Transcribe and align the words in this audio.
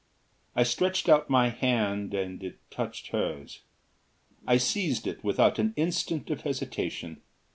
I 0.55 0.63
stretched 0.63 1.07
out 1.09 1.29
my 1.29 1.49
hand 1.49 2.15
and 2.15 2.41
it 2.41 2.57
touched 2.71 3.09
hers. 3.09 3.61
I 4.47 4.57
seized 4.57 5.05
it 5.05 5.23
without 5.23 5.59
an 5.59 5.73
instant 5.75 6.31
of 6.31 6.41
hesitation. 6.41 7.21